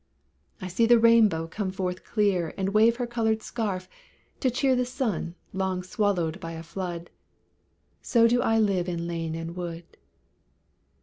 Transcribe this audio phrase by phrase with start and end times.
[0.59, 3.87] I see the rainbow come forth clear And wave her coloured scarf
[4.39, 7.11] to cheer The sun long swallowed by a flood
[8.01, 9.85] So do I live in lane and wood.